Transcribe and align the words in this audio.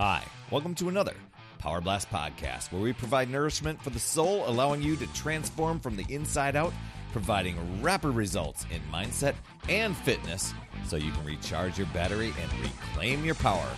Hi, 0.00 0.22
welcome 0.52 0.76
to 0.76 0.88
another 0.88 1.14
Power 1.58 1.80
Blast 1.80 2.08
podcast 2.08 2.70
where 2.70 2.80
we 2.80 2.92
provide 2.92 3.28
nourishment 3.28 3.82
for 3.82 3.90
the 3.90 3.98
soul, 3.98 4.44
allowing 4.46 4.80
you 4.80 4.94
to 4.94 5.08
transform 5.08 5.80
from 5.80 5.96
the 5.96 6.06
inside 6.08 6.54
out, 6.54 6.72
providing 7.10 7.82
rapid 7.82 8.10
results 8.10 8.64
in 8.70 8.80
mindset 8.92 9.34
and 9.68 9.96
fitness 9.96 10.54
so 10.86 10.94
you 10.94 11.10
can 11.10 11.24
recharge 11.24 11.78
your 11.78 11.88
battery 11.88 12.32
and 12.40 12.60
reclaim 12.60 13.24
your 13.24 13.34
power. 13.34 13.68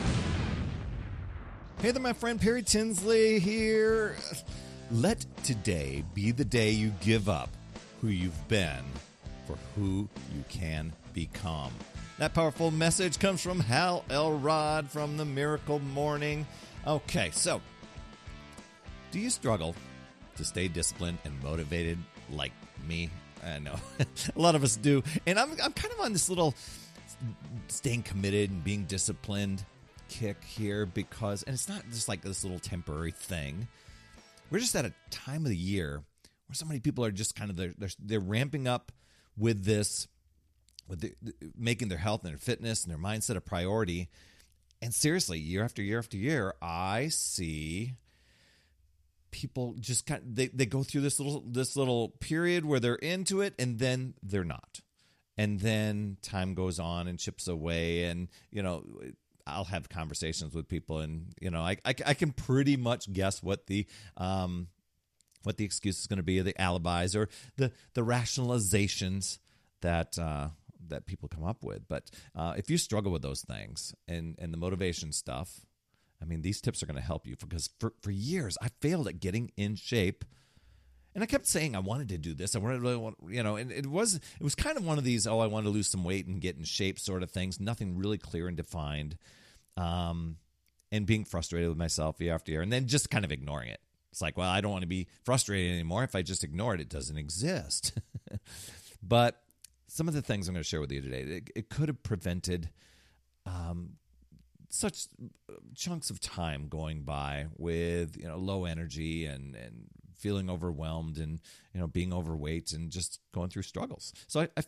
Hey 1.81 1.91
there, 1.91 2.03
my 2.03 2.13
friend 2.13 2.39
Perry 2.39 2.65
Tinsley 2.65 3.39
here. 3.39 4.15
Let 4.91 5.25
today 5.43 6.05
be 6.13 6.33
the 6.33 6.45
day 6.45 6.69
you 6.69 6.93
give 7.01 7.31
up 7.31 7.49
who 8.03 8.09
you've 8.09 8.47
been 8.47 8.85
for 9.47 9.57
who 9.75 10.07
you 10.37 10.45
can 10.51 10.93
become. 11.15 11.73
That 12.21 12.35
powerful 12.35 12.71
message 12.71 13.19
comes 13.19 13.41
from 13.41 13.61
Hal 13.61 14.05
Elrod 14.11 14.91
from 14.91 15.17
the 15.17 15.25
Miracle 15.25 15.79
Morning. 15.79 16.47
Okay, 16.87 17.31
so 17.33 17.63
do 19.11 19.19
you 19.19 19.31
struggle 19.31 19.75
to 20.37 20.45
stay 20.45 20.69
disciplined 20.69 21.17
and 21.25 21.43
motivated 21.43 21.97
like 22.29 22.53
me? 22.87 23.09
I 23.43 23.59
know 23.59 23.77
a 24.37 24.39
lot 24.39 24.55
of 24.55 24.63
us 24.63 24.77
do. 24.77 25.03
And 25.27 25.39
I'm, 25.39 25.53
I'm 25.65 25.73
kind 25.73 25.95
of 25.95 26.01
on 26.01 26.13
this 26.13 26.29
little 26.29 26.55
staying 27.69 28.03
committed 28.03 28.51
and 28.51 28.63
being 28.63 28.85
disciplined 28.85 29.65
kick 30.11 30.45
here 30.45 30.85
because, 30.85 31.43
and 31.45 31.55
it's 31.55 31.71
not 31.71 31.85
just 31.91 32.07
like 32.07 32.21
this 32.21 32.45
little 32.45 32.61
temporary 32.61 33.13
thing. 33.13 33.67
We're 34.51 34.59
just 34.59 34.77
at 34.77 34.85
a 34.85 34.93
time 35.09 35.47
of 35.47 35.49
the 35.49 35.57
year 35.57 36.03
where 36.49 36.55
so 36.55 36.67
many 36.67 36.81
people 36.81 37.03
are 37.03 37.11
just 37.11 37.35
kind 37.35 37.49
of, 37.49 37.57
they're, 37.57 37.73
they're, 37.79 37.89
they're 37.99 38.21
ramping 38.21 38.69
up 38.69 38.93
with 39.39 39.65
this 39.65 40.07
with 40.91 41.01
the, 41.01 41.15
making 41.57 41.89
their 41.89 41.99
health 41.99 42.23
and 42.25 42.33
their 42.33 42.39
fitness 42.39 42.85
and 42.85 42.91
their 42.91 42.99
mindset 42.99 43.37
a 43.37 43.41
priority. 43.41 44.11
And 44.83 44.93
seriously, 44.93 45.39
year 45.39 45.65
after 45.65 45.83
year 45.83 45.99
after 45.99 46.17
year, 46.17 46.55
I 46.61 47.09
see 47.09 47.95
people 49.31 49.77
just 49.79 50.05
kind 50.05 50.21
of, 50.23 50.35
they, 50.35 50.49
they 50.49 50.67
go 50.67 50.83
through 50.83 51.03
this 51.03 51.21
little 51.21 51.45
this 51.47 51.77
little 51.77 52.09
period 52.09 52.65
where 52.65 52.81
they're 52.81 52.97
into 52.97 53.41
it 53.41 53.55
and 53.59 53.79
then 53.79 54.15
they're 54.23 54.45
not. 54.45 54.81
And 55.39 55.61
then 55.61 56.19
time 56.21 56.55
goes 56.55 56.79
on 56.79 57.07
and 57.07 57.19
chips 57.19 57.47
away 57.47 58.05
and 58.05 58.29
you 58.51 58.63
know 58.63 58.85
I'll 59.47 59.65
have 59.65 59.89
conversations 59.89 60.55
with 60.55 60.69
people 60.69 60.99
and 60.99 61.33
you 61.41 61.51
know 61.51 61.63
I, 61.63 61.77
I, 61.85 61.95
I 62.07 62.15
can 62.15 62.33
pretty 62.33 62.77
much 62.77 63.11
guess 63.13 63.43
what 63.43 63.67
the 63.67 63.87
um 64.17 64.69
what 65.45 65.57
the 65.57 65.65
excuse 65.65 65.99
is 65.99 66.07
going 66.07 66.19
to 66.19 66.23
be, 66.23 66.41
the 66.41 66.61
alibis 66.61 67.15
or 67.15 67.29
the 67.57 67.73
the 67.95 68.03
rationalizations 68.03 69.39
that 69.81 70.19
uh, 70.19 70.49
that 70.89 71.07
people 71.07 71.29
come 71.29 71.45
up 71.45 71.63
with. 71.63 71.89
But 71.89 72.11
uh, 72.35 72.55
if 72.57 72.71
you 72.71 72.79
struggle 72.79 73.13
with 73.13 73.23
those 73.23 73.43
things 73.43 73.95
and 74.09 74.37
and 74.39 74.53
the 74.53 74.59
motivation 74.59 75.13
stuff, 75.13 75.61
I 76.23 76.25
mean, 76.25 76.43
these 76.43 76.61
tips 76.61 76.83
are 76.83 76.87
going 76.87 76.97
to 76.97 77.03
help 77.03 77.27
you 77.27 77.37
because 77.37 77.71
for 77.79 77.93
for 78.03 78.11
years 78.11 78.57
I 78.61 78.69
failed 78.81 79.09
at 79.09 79.21
getting 79.21 79.53
in 79.57 79.77
shape. 79.77 80.25
And 81.13 81.25
I 81.25 81.27
kept 81.27 81.49
saying 81.49 81.75
I 81.75 81.81
wanted 81.81 82.09
to 82.11 82.19
do 82.19 82.35
this. 82.35 82.55
I 82.55 82.61
wanted 82.61 82.83
to, 82.83 82.99
want 82.99 83.17
you 83.29 83.43
know, 83.43 83.57
and 83.57 83.73
it 83.73 83.87
was 83.87 84.15
it 84.15 84.43
was 84.43 84.55
kind 84.55 84.77
of 84.77 84.85
one 84.85 84.97
of 84.97 85.05
these 85.05 85.27
oh 85.27 85.41
I 85.41 85.47
want 85.47 85.67
to 85.67 85.71
lose 85.71 85.89
some 85.89 86.05
weight 86.05 86.27
and 86.27 86.41
get 86.41 86.57
in 86.57 86.65
shape 86.65 86.99
sort 87.01 87.23
of 87.23 87.31
things. 87.31 87.59
Nothing 87.59 87.99
really 87.99 88.19
clear 88.19 88.47
and 88.47 88.57
defined, 88.57 89.17
um, 89.77 90.37
and 90.93 91.07
being 91.07 91.25
frustrated 91.25 91.69
with 91.69 91.79
myself 91.79 92.21
year 92.21 92.33
after 92.33 92.53
year, 92.53 92.63
and 92.63 92.73
then 92.73 92.87
just 92.87 93.11
kind 93.11 93.25
of 93.25 93.33
ignoring 93.33 93.71
it. 93.71 93.81
It's 94.13 94.21
like, 94.21 94.37
well, 94.37 94.51
I 94.51 94.61
don't 94.61 94.73
want 94.73 94.83
to 94.83 94.89
be 94.89 95.09
frustrated 95.25 95.73
anymore. 95.73 96.05
If 96.05 96.15
I 96.15 96.23
just 96.23 96.45
ignore 96.45 96.75
it, 96.75 96.81
it 96.81 96.89
doesn't 96.89 97.17
exist. 97.17 97.93
but 99.03 99.43
some 99.91 100.07
of 100.07 100.15
the 100.15 100.23
things 100.23 100.47
I'm 100.47 100.55
going 100.55 100.63
to 100.63 100.69
share 100.69 100.81
with 100.81 100.93
you 100.93 101.01
today, 101.01 101.23
it, 101.23 101.51
it 101.57 101.69
could 101.69 101.89
have 101.89 102.03
prevented 102.03 102.71
um, 103.45 103.95
such 104.69 105.09
chunks 105.75 106.11
of 106.11 106.21
time 106.21 106.69
going 106.69 107.03
by 107.03 107.47
with 107.59 108.17
you 108.17 108.29
know 108.29 108.37
low 108.37 108.65
energy 108.65 109.27
and 109.27 109.57
and 109.57 109.89
feeling 110.17 110.49
overwhelmed 110.49 111.19
and 111.19 111.41
you 111.75 111.81
know 111.81 111.89
being 111.89 112.13
overweight 112.13 112.73
and 112.73 112.91
just 112.91 113.19
going 113.35 113.51
through 113.51 113.63
struggles. 113.63 114.13
So 114.29 114.41
I 114.41 114.49
I, 114.57 114.63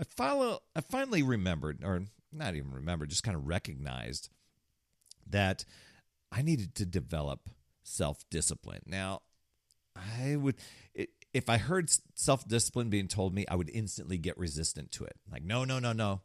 I, 0.00 0.04
follow, 0.04 0.60
I 0.74 0.80
finally 0.80 1.22
remembered, 1.22 1.84
or 1.84 2.02
not 2.32 2.56
even 2.56 2.72
remembered, 2.72 3.10
just 3.10 3.22
kind 3.22 3.36
of 3.36 3.46
recognized 3.46 4.28
that 5.30 5.64
I 6.32 6.42
needed 6.42 6.74
to 6.76 6.84
develop 6.84 7.48
self 7.84 8.24
discipline. 8.28 8.82
Now, 8.86 9.22
I 9.94 10.34
would 10.34 10.56
if 11.34 11.50
I 11.50 11.58
heard 11.58 11.90
self 12.14 12.46
discipline 12.48 12.88
being 12.88 13.08
told 13.08 13.34
me, 13.34 13.44
I 13.48 13.56
would 13.56 13.70
instantly 13.74 14.16
get 14.16 14.38
resistant 14.38 14.92
to 14.92 15.04
it. 15.04 15.16
Like, 15.30 15.42
no, 15.42 15.64
no, 15.64 15.78
no, 15.80 15.92
no. 15.92 16.22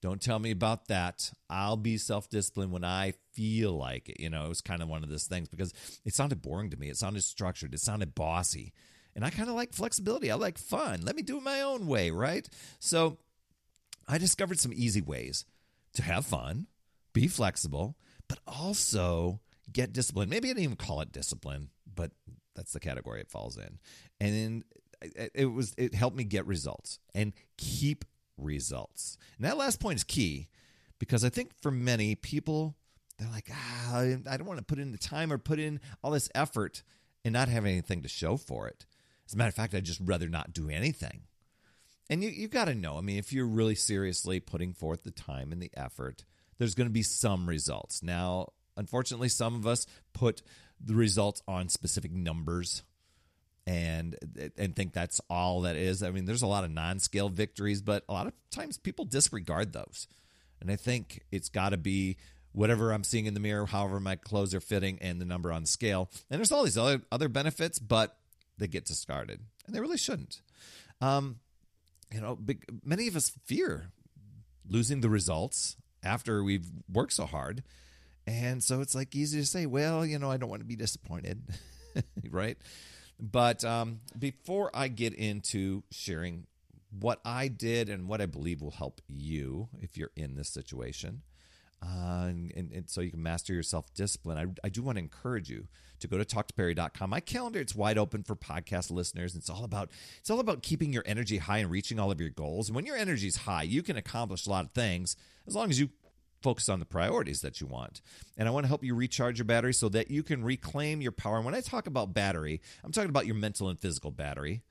Don't 0.00 0.20
tell 0.20 0.38
me 0.38 0.50
about 0.50 0.88
that. 0.88 1.32
I'll 1.50 1.76
be 1.76 1.98
self 1.98 2.30
disciplined 2.30 2.72
when 2.72 2.84
I 2.84 3.14
feel 3.32 3.72
like 3.72 4.08
it. 4.08 4.20
You 4.20 4.30
know, 4.30 4.46
it 4.46 4.48
was 4.48 4.60
kind 4.60 4.80
of 4.80 4.88
one 4.88 5.02
of 5.02 5.10
those 5.10 5.26
things 5.26 5.48
because 5.48 5.74
it 6.04 6.14
sounded 6.14 6.40
boring 6.40 6.70
to 6.70 6.76
me. 6.78 6.88
It 6.88 6.96
sounded 6.96 7.24
structured. 7.24 7.74
It 7.74 7.80
sounded 7.80 8.14
bossy. 8.14 8.72
And 9.16 9.24
I 9.24 9.30
kind 9.30 9.48
of 9.48 9.54
like 9.54 9.72
flexibility. 9.72 10.30
I 10.30 10.36
like 10.36 10.58
fun. 10.58 11.02
Let 11.02 11.16
me 11.16 11.22
do 11.22 11.38
it 11.38 11.42
my 11.42 11.62
own 11.62 11.86
way, 11.86 12.10
right? 12.10 12.48
So 12.78 13.18
I 14.08 14.18
discovered 14.18 14.58
some 14.58 14.72
easy 14.74 15.00
ways 15.00 15.44
to 15.94 16.02
have 16.02 16.26
fun, 16.26 16.66
be 17.12 17.26
flexible, 17.28 17.96
but 18.28 18.40
also 18.46 19.40
get 19.72 19.92
disciplined. 19.92 20.30
Maybe 20.30 20.48
I 20.48 20.52
didn't 20.52 20.64
even 20.64 20.76
call 20.76 21.00
it 21.00 21.12
discipline, 21.12 21.70
but 21.92 22.10
that's 22.54 22.72
the 22.72 22.80
category 22.80 23.20
it 23.20 23.30
falls 23.30 23.56
in. 23.56 23.78
And 24.20 24.64
it 25.34 25.46
was 25.46 25.74
it 25.76 25.94
helped 25.94 26.16
me 26.16 26.24
get 26.24 26.46
results 26.46 26.98
and 27.14 27.32
keep 27.56 28.04
results. 28.36 29.18
And 29.36 29.46
that 29.46 29.56
last 29.56 29.80
point 29.80 29.96
is 29.96 30.04
key 30.04 30.48
because 30.98 31.24
I 31.24 31.28
think 31.28 31.50
for 31.60 31.70
many 31.70 32.14
people 32.14 32.76
they're 33.18 33.30
like, 33.30 33.48
ah, 33.52 33.96
I 33.96 34.36
don't 34.36 34.46
want 34.46 34.58
to 34.58 34.64
put 34.64 34.78
in 34.78 34.92
the 34.92 34.98
time 34.98 35.32
or 35.32 35.38
put 35.38 35.60
in 35.60 35.80
all 36.02 36.10
this 36.10 36.28
effort 36.34 36.82
and 37.24 37.32
not 37.32 37.48
have 37.48 37.64
anything 37.64 38.02
to 38.02 38.08
show 38.08 38.36
for 38.36 38.66
it. 38.66 38.86
As 39.26 39.34
a 39.34 39.36
matter 39.36 39.48
of 39.48 39.54
fact, 39.54 39.74
I'd 39.74 39.84
just 39.84 40.00
rather 40.02 40.28
not 40.28 40.52
do 40.52 40.68
anything. 40.68 41.22
And 42.10 42.22
you 42.22 42.30
you 42.30 42.48
got 42.48 42.66
to 42.66 42.74
know. 42.74 42.98
I 42.98 43.00
mean, 43.00 43.18
if 43.18 43.32
you're 43.32 43.46
really 43.46 43.74
seriously 43.74 44.40
putting 44.40 44.74
forth 44.74 45.04
the 45.04 45.10
time 45.10 45.52
and 45.52 45.62
the 45.62 45.70
effort, 45.74 46.24
there's 46.58 46.74
going 46.74 46.88
to 46.88 46.92
be 46.92 47.02
some 47.02 47.48
results. 47.48 48.02
Now, 48.02 48.48
unfortunately, 48.76 49.28
some 49.28 49.54
of 49.54 49.66
us 49.66 49.86
put 50.12 50.42
the 50.84 50.94
results 50.94 51.42
on 51.48 51.68
specific 51.68 52.12
numbers 52.12 52.82
and 53.66 54.16
and 54.58 54.76
think 54.76 54.92
that's 54.92 55.20
all 55.30 55.62
that 55.62 55.76
is. 55.76 56.02
I 56.02 56.10
mean, 56.10 56.26
there's 56.26 56.42
a 56.42 56.46
lot 56.46 56.64
of 56.64 56.70
non-scale 56.70 57.30
victories, 57.30 57.80
but 57.80 58.04
a 58.08 58.12
lot 58.12 58.26
of 58.26 58.32
times 58.50 58.76
people 58.78 59.04
disregard 59.04 59.72
those. 59.72 60.06
And 60.60 60.70
I 60.70 60.76
think 60.76 61.22
it's 61.30 61.48
got 61.48 61.70
to 61.70 61.76
be 61.76 62.16
whatever 62.52 62.92
I'm 62.92 63.04
seeing 63.04 63.26
in 63.26 63.34
the 63.34 63.40
mirror, 63.40 63.66
however 63.66 64.00
my 64.00 64.16
clothes 64.16 64.54
are 64.54 64.60
fitting, 64.60 64.98
and 65.00 65.20
the 65.20 65.24
number 65.24 65.50
on 65.50 65.66
scale. 65.66 66.10
And 66.30 66.38
there's 66.38 66.52
all 66.52 66.64
these 66.64 66.78
other 66.78 67.02
other 67.10 67.28
benefits, 67.28 67.78
but 67.78 68.16
they 68.58 68.68
get 68.68 68.84
discarded, 68.84 69.40
and 69.66 69.74
they 69.74 69.80
really 69.80 69.98
shouldn't. 69.98 70.42
Um, 71.00 71.40
you 72.12 72.20
know, 72.20 72.36
big, 72.36 72.64
many 72.84 73.08
of 73.08 73.16
us 73.16 73.32
fear 73.46 73.90
losing 74.68 75.00
the 75.00 75.08
results 75.08 75.76
after 76.02 76.44
we've 76.44 76.70
worked 76.92 77.14
so 77.14 77.26
hard 77.26 77.62
and 78.26 78.62
so 78.62 78.80
it's 78.80 78.94
like 78.94 79.14
easy 79.14 79.40
to 79.40 79.46
say, 79.46 79.66
well, 79.66 80.04
you 80.04 80.18
know, 80.18 80.30
I 80.30 80.36
don't 80.36 80.48
want 80.48 80.60
to 80.60 80.66
be 80.66 80.76
disappointed, 80.76 81.42
right? 82.30 82.56
But 83.20 83.64
um, 83.64 84.00
before 84.18 84.70
I 84.74 84.88
get 84.88 85.14
into 85.14 85.82
sharing 85.90 86.46
what 86.98 87.20
I 87.24 87.48
did 87.48 87.88
and 87.88 88.08
what 88.08 88.20
I 88.20 88.26
believe 88.26 88.62
will 88.62 88.70
help 88.70 89.00
you 89.08 89.68
if 89.80 89.96
you're 89.96 90.10
in 90.16 90.36
this 90.36 90.48
situation, 90.48 91.22
uh, 91.82 92.26
and, 92.28 92.52
and, 92.56 92.72
and, 92.72 92.88
so 92.88 93.00
you 93.02 93.10
can 93.10 93.22
master 93.22 93.52
your 93.52 93.62
self 93.62 93.92
discipline, 93.94 94.38
I, 94.38 94.66
I, 94.66 94.70
do 94.70 94.82
want 94.82 94.96
to 94.96 95.00
encourage 95.00 95.50
you 95.50 95.66
to 96.00 96.08
go 96.08 96.16
to 96.16 96.24
talktoperry.com. 96.24 97.10
My 97.10 97.20
calendar 97.20 97.60
it's 97.60 97.74
wide 97.74 97.98
open 97.98 98.22
for 98.22 98.34
podcast 98.34 98.90
listeners. 98.90 99.34
It's 99.34 99.50
all 99.50 99.64
about 99.64 99.90
it's 100.18 100.30
all 100.30 100.40
about 100.40 100.62
keeping 100.62 100.94
your 100.94 101.02
energy 101.04 101.38
high 101.38 101.58
and 101.58 101.70
reaching 101.70 101.98
all 101.98 102.10
of 102.10 102.20
your 102.20 102.30
goals. 102.30 102.68
And 102.68 102.76
when 102.76 102.86
your 102.86 102.96
energy 102.96 103.26
is 103.26 103.36
high, 103.36 103.64
you 103.64 103.82
can 103.82 103.98
accomplish 103.98 104.46
a 104.46 104.50
lot 104.50 104.64
of 104.64 104.70
things 104.70 105.14
as 105.46 105.54
long 105.54 105.68
as 105.68 105.78
you 105.78 105.90
focus 106.44 106.68
on 106.68 106.78
the 106.78 106.84
priorities 106.84 107.40
that 107.40 107.60
you 107.60 107.66
want. 107.66 108.02
And 108.36 108.46
I 108.46 108.50
want 108.50 108.64
to 108.64 108.68
help 108.68 108.84
you 108.84 108.94
recharge 108.94 109.38
your 109.38 109.46
battery 109.46 109.72
so 109.72 109.88
that 109.88 110.10
you 110.10 110.22
can 110.22 110.44
reclaim 110.44 111.00
your 111.00 111.10
power. 111.10 111.36
And 111.36 111.44
when 111.44 111.54
I 111.54 111.62
talk 111.62 111.86
about 111.86 112.12
battery, 112.12 112.60
I'm 112.84 112.92
talking 112.92 113.08
about 113.08 113.26
your 113.26 113.34
mental 113.34 113.70
and 113.70 113.80
physical 113.80 114.10
battery. 114.10 114.62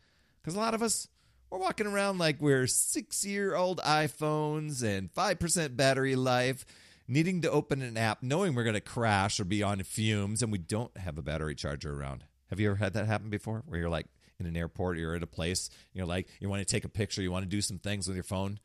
Because 0.42 0.56
a 0.56 0.60
lot 0.60 0.76
of 0.76 0.84
us, 0.84 1.08
we're 1.50 1.58
walking 1.58 1.88
around 1.88 2.20
like 2.20 2.40
we're 2.40 2.68
six 2.68 3.26
year 3.26 3.56
old 3.56 3.80
iPhones 3.80 4.84
and 4.84 5.12
5% 5.12 5.76
battery 5.76 6.16
life, 6.16 6.64
needing 7.08 7.42
to 7.42 7.52
open 7.52 7.82
an 7.82 7.98
app, 7.98 8.22
knowing 8.22 8.54
we're 8.54 8.64
going 8.64 8.76
to 8.76 8.82
crash 8.82 9.40
or 9.40 9.46
be 9.46 9.64
on 9.64 9.82
fumes, 9.82 10.44
and 10.44 10.52
we 10.52 10.60
don't 10.60 10.96
have 10.98 11.18
a 11.18 11.24
battery 11.24 11.56
charger 11.56 12.00
around. 12.00 12.24
Have 12.52 12.60
you 12.60 12.70
ever 12.70 12.78
had 12.78 12.94
that 12.94 13.08
happen 13.08 13.32
before? 13.32 13.64
Where 13.66 13.80
you're 13.80 13.90
like 13.90 14.06
in 14.40 14.46
an 14.46 14.56
airport, 14.56 14.98
you're 15.00 15.16
at 15.16 15.24
a 15.24 15.28
place, 15.28 15.72
you're 15.94 16.06
like, 16.06 16.28
you 16.40 16.50
want 16.50 16.60
to 16.60 16.72
take 16.72 16.86
a 16.86 16.90
picture, 16.90 17.22
you 17.22 17.32
want 17.32 17.44
to 17.44 17.50
do 17.50 17.62
some 17.62 17.80
things 17.80 18.08
with 18.08 18.16
your 18.16 18.24
phone, 18.24 18.60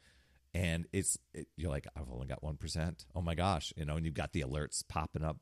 and 0.55 0.87
it's 0.93 1.19
it, 1.35 1.49
you're 1.57 1.71
like 1.71 1.87
I've 1.97 2.11
only 2.11 2.27
got 2.27 2.43
1%. 2.43 3.05
Oh 3.15 3.21
my 3.21 3.35
gosh, 3.35 3.73
you 3.77 3.85
know, 3.85 3.97
and 3.97 4.05
you've 4.05 4.15
got 4.15 4.33
the 4.33 4.43
alerts 4.43 4.83
popping 4.87 5.25
up. 5.25 5.39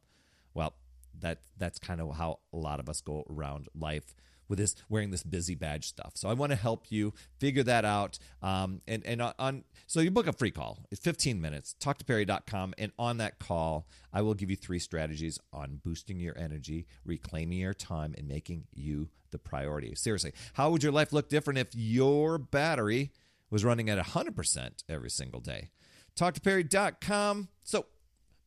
Well, 0.54 0.74
that 1.20 1.38
that's 1.56 1.78
kind 1.78 2.00
of 2.00 2.16
how 2.16 2.40
a 2.52 2.56
lot 2.56 2.80
of 2.80 2.88
us 2.88 3.00
go 3.00 3.24
around 3.30 3.68
life 3.74 4.14
with 4.48 4.58
this 4.58 4.74
wearing 4.88 5.10
this 5.10 5.22
busy 5.22 5.54
badge 5.54 5.88
stuff. 5.88 6.12
So 6.14 6.28
I 6.28 6.34
want 6.34 6.50
to 6.50 6.56
help 6.56 6.90
you 6.90 7.12
figure 7.38 7.62
that 7.64 7.84
out. 7.84 8.18
Um, 8.42 8.80
and 8.86 9.04
and 9.04 9.22
on 9.22 9.64
so 9.86 10.00
you 10.00 10.10
book 10.10 10.26
a 10.26 10.32
free 10.32 10.50
call. 10.50 10.78
It's 10.90 11.00
15 11.00 11.40
minutes. 11.40 11.74
Talktoperry.com, 11.80 12.74
and 12.78 12.92
on 12.98 13.18
that 13.18 13.38
call, 13.38 13.86
I 14.12 14.22
will 14.22 14.34
give 14.34 14.50
you 14.50 14.56
three 14.56 14.78
strategies 14.78 15.38
on 15.52 15.80
boosting 15.84 16.20
your 16.20 16.36
energy, 16.38 16.86
reclaiming 17.04 17.58
your 17.58 17.74
time, 17.74 18.14
and 18.16 18.28
making 18.28 18.64
you 18.72 19.08
the 19.30 19.38
priority. 19.38 19.94
Seriously, 19.94 20.32
how 20.54 20.70
would 20.70 20.82
your 20.82 20.92
life 20.92 21.12
look 21.12 21.28
different 21.28 21.58
if 21.58 21.74
your 21.74 22.38
battery 22.38 23.10
was 23.50 23.64
running 23.64 23.88
at 23.90 23.98
100% 24.04 24.84
every 24.88 25.10
single 25.10 25.40
day? 25.40 25.70
Talktoperry.com. 26.16 27.48
So, 27.62 27.86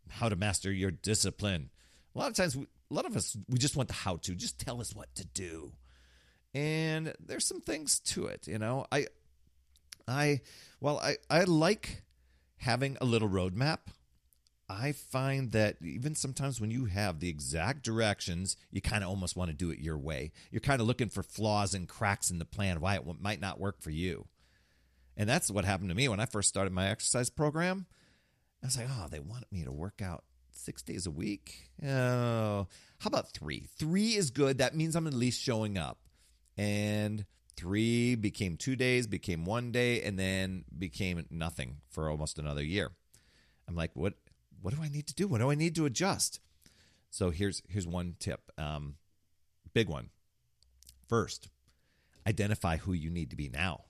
how 0.09 0.29
to 0.29 0.35
master 0.35 0.71
your 0.71 0.91
discipline. 0.91 1.69
A 2.15 2.19
lot 2.19 2.29
of 2.29 2.35
times, 2.35 2.57
we, 2.57 2.63
a 2.63 2.93
lot 2.93 3.05
of 3.05 3.15
us, 3.15 3.37
we 3.47 3.59
just 3.59 3.75
want 3.75 3.89
the 3.89 3.93
how 3.93 4.17
to. 4.17 4.33
Just 4.33 4.59
tell 4.59 4.81
us 4.81 4.95
what 4.95 5.13
to 5.15 5.25
do 5.25 5.73
and 6.53 7.13
there's 7.25 7.45
some 7.45 7.61
things 7.61 7.99
to 7.99 8.25
it 8.25 8.47
you 8.47 8.57
know 8.57 8.85
i 8.91 9.05
i 10.07 10.39
well 10.79 10.99
i 10.99 11.15
i 11.29 11.43
like 11.43 12.03
having 12.57 12.97
a 12.99 13.05
little 13.05 13.29
roadmap 13.29 13.79
i 14.67 14.91
find 14.91 15.51
that 15.51 15.77
even 15.81 16.15
sometimes 16.15 16.59
when 16.59 16.71
you 16.71 16.85
have 16.85 17.19
the 17.19 17.29
exact 17.29 17.83
directions 17.83 18.57
you 18.71 18.81
kind 18.81 19.03
of 19.03 19.09
almost 19.09 19.35
want 19.35 19.49
to 19.49 19.55
do 19.55 19.69
it 19.69 19.79
your 19.79 19.97
way 19.97 20.31
you're 20.51 20.59
kind 20.59 20.81
of 20.81 20.87
looking 20.87 21.09
for 21.09 21.21
flaws 21.21 21.73
and 21.73 21.87
cracks 21.87 22.31
in 22.31 22.39
the 22.39 22.45
plan 22.45 22.81
why 22.81 22.95
it 22.95 23.03
might 23.21 23.39
not 23.39 23.59
work 23.59 23.81
for 23.81 23.91
you 23.91 24.25
and 25.19 25.29
that's 25.29 25.51
what 25.51 25.65
happened 25.65 25.89
to 25.89 25.95
me 25.95 26.07
when 26.07 26.19
i 26.19 26.25
first 26.25 26.49
started 26.49 26.73
my 26.73 26.89
exercise 26.89 27.29
program 27.29 27.85
i 28.63 28.65
was 28.65 28.77
like 28.77 28.87
oh 28.89 29.07
they 29.11 29.19
wanted 29.19 29.51
me 29.51 29.63
to 29.63 29.71
work 29.71 30.01
out 30.01 30.23
six 30.51 30.81
days 30.81 31.05
a 31.05 31.11
week 31.11 31.69
oh 31.85 32.67
how 32.99 33.07
about 33.07 33.31
three 33.31 33.67
three 33.77 34.15
is 34.15 34.31
good 34.31 34.57
that 34.57 34.75
means 34.75 34.95
i'm 34.95 35.05
at 35.05 35.13
least 35.13 35.39
showing 35.39 35.77
up 35.77 35.99
and 36.57 37.25
three 37.59 38.15
became 38.15 38.55
two 38.55 38.77
days, 38.77 39.05
became 39.05 39.43
one 39.43 39.71
day, 39.71 40.01
and 40.03 40.17
then 40.17 40.63
became 40.77 41.25
nothing 41.29 41.77
for 41.89 42.09
almost 42.09 42.39
another 42.39 42.63
year. 42.63 42.91
I'm 43.67 43.75
like, 43.75 43.91
what? 43.93 44.13
What 44.61 44.75
do 44.75 44.81
I 44.81 44.89
need 44.89 45.07
to 45.07 45.13
do? 45.13 45.27
What 45.27 45.39
do 45.39 45.51
I 45.51 45.55
need 45.55 45.75
to 45.75 45.85
adjust? 45.85 46.39
So 47.09 47.29
here's 47.29 47.61
here's 47.69 47.87
one 47.87 48.15
tip, 48.19 48.51
um, 48.57 48.95
big 49.73 49.89
one. 49.89 50.09
First, 51.07 51.49
identify 52.27 52.77
who 52.77 52.93
you 52.93 53.09
need 53.09 53.29
to 53.29 53.35
be 53.35 53.49
now. 53.49 53.85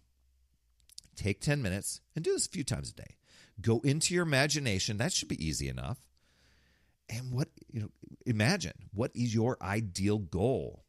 Take 1.19 1.41
10 1.41 1.61
minutes 1.61 1.99
and 2.15 2.23
do 2.23 2.31
this 2.31 2.45
a 2.45 2.49
few 2.49 2.63
times 2.63 2.91
a 2.91 2.93
day. 2.93 3.17
Go 3.61 3.81
into 3.83 4.13
your 4.13 4.23
imagination. 4.23 4.97
That 4.97 5.11
should 5.11 5.27
be 5.27 5.45
easy 5.45 5.67
enough. 5.67 5.97
And 7.09 7.33
what, 7.33 7.49
you 7.69 7.81
know, 7.81 7.89
imagine 8.25 8.73
what 8.93 9.11
is 9.13 9.35
your 9.35 9.57
ideal 9.61 10.17
goal? 10.17 10.85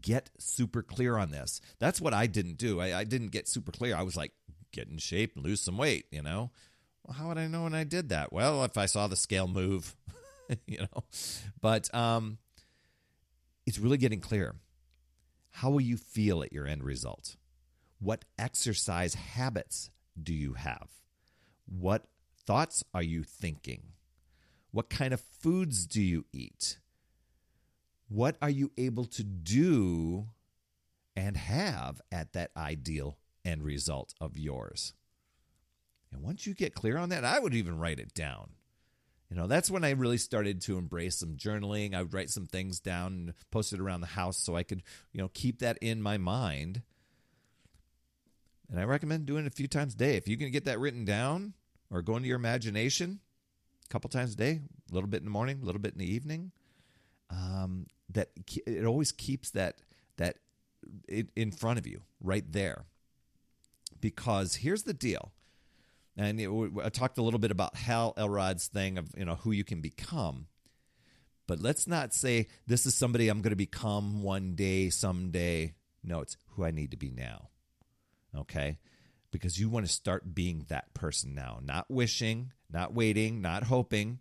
get 0.00 0.30
super 0.38 0.82
clear 0.82 1.16
on 1.16 1.30
this. 1.30 1.60
That's 1.78 2.00
what 2.00 2.14
I 2.14 2.26
didn't 2.26 2.58
do. 2.58 2.80
I, 2.80 3.00
I 3.00 3.04
didn't 3.04 3.28
get 3.28 3.48
super 3.48 3.72
clear. 3.72 3.96
I 3.96 4.02
was 4.02 4.16
like, 4.16 4.32
get 4.72 4.88
in 4.88 4.98
shape, 4.98 5.34
and 5.34 5.44
lose 5.44 5.60
some 5.60 5.76
weight, 5.76 6.06
you 6.10 6.22
know? 6.22 6.50
Well, 7.04 7.16
how 7.16 7.28
would 7.28 7.38
I 7.38 7.46
know 7.46 7.64
when 7.64 7.74
I 7.74 7.84
did 7.84 8.10
that? 8.10 8.32
Well, 8.32 8.64
if 8.64 8.76
I 8.76 8.86
saw 8.86 9.06
the 9.06 9.16
scale 9.16 9.48
move, 9.48 9.96
you 10.66 10.78
know? 10.78 11.04
But 11.60 11.92
um, 11.94 12.38
it's 13.66 13.78
really 13.78 13.98
getting 13.98 14.20
clear. 14.20 14.54
How 15.50 15.70
will 15.70 15.80
you 15.80 15.96
feel 15.96 16.42
at 16.42 16.52
your 16.52 16.66
end 16.66 16.84
result? 16.84 17.36
What 18.00 18.24
exercise 18.38 19.14
habits 19.14 19.90
do 20.20 20.34
you 20.34 20.54
have? 20.54 20.88
What 21.66 22.06
thoughts 22.46 22.82
are 22.92 23.02
you 23.02 23.22
thinking? 23.22 23.92
What 24.72 24.90
kind 24.90 25.14
of 25.14 25.20
foods 25.20 25.86
do 25.86 26.00
you 26.02 26.24
eat? 26.32 26.78
what 28.10 28.36
are 28.42 28.50
you 28.50 28.72
able 28.76 29.04
to 29.04 29.22
do 29.22 30.26
and 31.16 31.36
have 31.36 32.00
at 32.10 32.32
that 32.32 32.50
ideal 32.56 33.16
end 33.44 33.62
result 33.62 34.14
of 34.20 34.36
yours? 34.36 34.94
And 36.12 36.20
once 36.20 36.44
you 36.44 36.52
get 36.52 36.74
clear 36.74 36.98
on 36.98 37.08
that, 37.10 37.24
I 37.24 37.38
would 37.38 37.54
even 37.54 37.78
write 37.78 38.00
it 38.00 38.12
down. 38.12 38.50
You 39.30 39.36
know, 39.36 39.46
that's 39.46 39.70
when 39.70 39.84
I 39.84 39.90
really 39.90 40.18
started 40.18 40.60
to 40.62 40.76
embrace 40.76 41.16
some 41.16 41.36
journaling. 41.36 41.94
I 41.94 42.02
would 42.02 42.12
write 42.12 42.30
some 42.30 42.46
things 42.46 42.80
down 42.80 43.12
and 43.12 43.34
post 43.52 43.72
it 43.72 43.78
around 43.78 44.00
the 44.00 44.08
house 44.08 44.36
so 44.36 44.56
I 44.56 44.64
could, 44.64 44.82
you 45.12 45.18
know, 45.18 45.30
keep 45.32 45.60
that 45.60 45.78
in 45.80 46.02
my 46.02 46.18
mind. 46.18 46.82
And 48.70 48.78
I 48.78 48.84
recommend 48.84 49.26
doing 49.26 49.44
it 49.44 49.52
a 49.52 49.54
few 49.54 49.66
times 49.66 49.94
a 49.94 49.96
day. 49.96 50.16
If 50.16 50.28
you 50.28 50.36
can 50.36 50.50
get 50.52 50.64
that 50.66 50.78
written 50.78 51.04
down 51.04 51.54
or 51.90 52.02
go 52.02 52.16
into 52.16 52.28
your 52.28 52.36
imagination 52.36 53.18
a 53.84 53.88
couple 53.88 54.08
times 54.08 54.34
a 54.34 54.36
day, 54.36 54.60
a 54.90 54.94
little 54.94 55.08
bit 55.08 55.18
in 55.18 55.24
the 55.24 55.30
morning, 55.30 55.58
a 55.60 55.64
little 55.64 55.80
bit 55.80 55.92
in 55.92 55.98
the 55.98 56.10
evening, 56.10 56.52
um, 57.30 57.86
that 58.10 58.28
it 58.66 58.84
always 58.84 59.10
keeps 59.10 59.50
that 59.50 59.82
that 60.18 60.36
in 61.34 61.50
front 61.50 61.78
of 61.78 61.86
you 61.86 62.02
right 62.20 62.44
there. 62.52 62.84
Because 64.00 64.56
here's 64.56 64.84
the 64.84 64.94
deal. 64.94 65.32
And 66.16 66.40
it, 66.40 66.48
I 66.82 66.88
talked 66.90 67.18
a 67.18 67.22
little 67.22 67.40
bit 67.40 67.50
about 67.50 67.76
Hal 67.76 68.14
Elrod's 68.16 68.68
thing 68.68 68.98
of 68.98 69.08
you 69.16 69.24
know 69.24 69.34
who 69.34 69.50
you 69.50 69.64
can 69.64 69.80
become. 69.80 70.46
But 71.48 71.60
let's 71.60 71.88
not 71.88 72.14
say 72.14 72.46
this 72.68 72.86
is 72.86 72.94
somebody 72.94 73.28
I'm 73.28 73.42
going 73.42 73.50
to 73.50 73.56
become 73.56 74.22
one 74.22 74.54
day 74.54 74.90
someday. 74.90 75.74
No 76.04 76.20
it's 76.20 76.36
who 76.50 76.64
I 76.64 76.70
need 76.70 76.92
to 76.92 76.96
be 76.96 77.10
now 77.10 77.49
okay 78.36 78.78
because 79.30 79.58
you 79.58 79.68
want 79.68 79.86
to 79.86 79.92
start 79.92 80.34
being 80.34 80.64
that 80.68 80.92
person 80.94 81.34
now 81.34 81.58
not 81.62 81.86
wishing 81.90 82.52
not 82.70 82.92
waiting 82.94 83.40
not 83.40 83.64
hoping 83.64 84.18